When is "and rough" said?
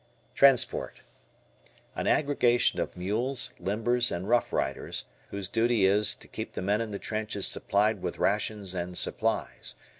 4.11-4.51